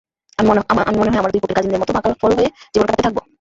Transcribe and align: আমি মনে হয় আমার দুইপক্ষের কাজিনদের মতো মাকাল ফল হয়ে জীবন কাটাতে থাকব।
আমি 0.39 0.47
মনে 0.95 1.11
হয় 1.11 1.19
আমার 1.19 1.31
দুইপক্ষের 1.33 1.57
কাজিনদের 1.57 1.81
মতো 1.81 1.91
মাকাল 1.93 2.13
ফল 2.21 2.31
হয়ে 2.37 2.49
জীবন 2.73 2.85
কাটাতে 2.87 3.03
থাকব। 3.05 3.17